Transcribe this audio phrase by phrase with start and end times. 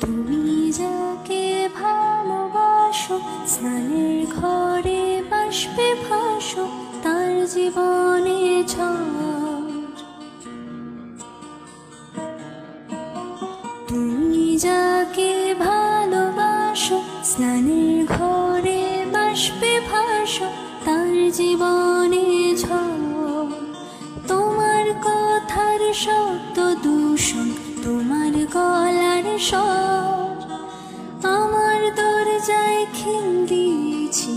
[0.00, 1.44] তুমি যাকে
[1.82, 3.16] ভালোবাসো,
[3.46, 6.64] স্নানের ঘরে বাষ্পে ভাসো,
[7.02, 9.04] তার জীবনে ঝড়।
[13.88, 18.82] তুমি যাকে ভালোবাসো, স্নানের ঘরে
[19.12, 20.46] বাষ্পে ভাসো,
[20.84, 22.26] তার জীবনে
[22.56, 23.50] ঝড়।
[24.28, 26.53] তোমার কথার তোমার
[29.44, 30.40] গলার
[31.34, 34.32] আমার দরজায় খিল দিয়েছি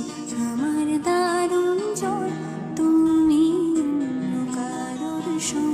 [0.48, 2.30] আমার দারুণ জ্বর।
[2.76, 3.46] তুমি
[4.56, 5.67] কারোর সঙ্গে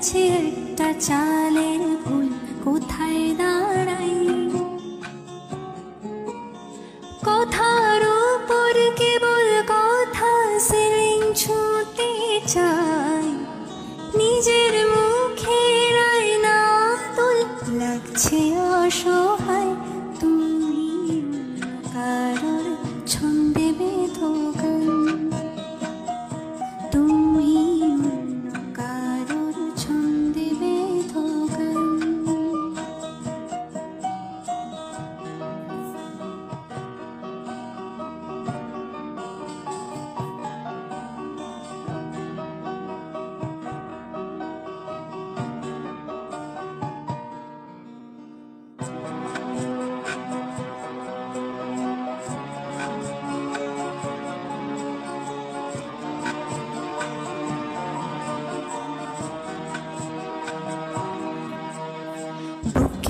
[0.00, 2.26] গেছে একটা চালের ভুল।
[2.64, 3.59] কোথায় দাঁড়াই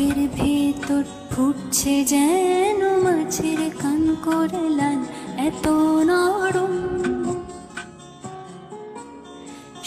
[0.00, 5.00] বুকের ভেতর ফুটছে যেন মাছের কান করে লাল
[5.41, 5.66] এত
[6.09, 6.75] নরম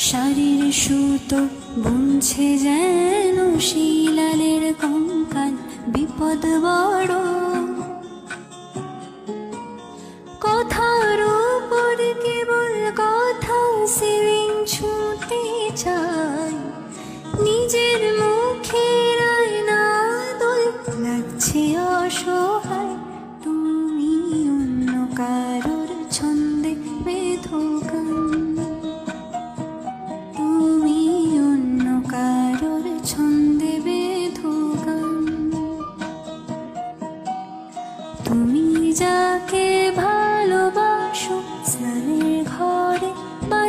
[0.04, 1.40] শারীর সুতো
[1.84, 3.38] বুনছে যেন
[3.68, 5.54] শিলালের কঙ্কাল
[5.94, 7.16] বিপদ বড়
[10.46, 13.60] কথার উপর কেবল কথা
[13.96, 15.42] সিলিং ছুঁতে
[15.78, 16.33] চাই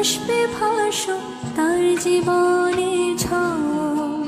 [0.05, 1.17] বাষ্পে ভাসো
[1.57, 2.93] তার জীবনে
[3.23, 4.25] ঝড়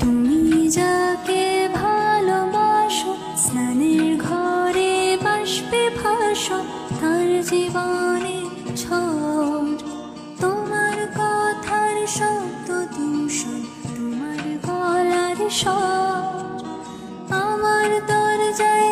[0.00, 0.42] তুমি
[0.76, 1.44] যাকে
[1.80, 3.12] ভালোবাসো,
[3.42, 4.94] স্নানের ঘরে
[5.24, 6.58] বাষ্পে ভাসো,
[7.00, 8.38] তার জীবনে
[8.82, 9.70] ঝড়
[10.40, 16.26] তোমার কথার শব্দ দূষণ, তোমার গলার স্বর।
[17.42, 18.90] আমার দরজায়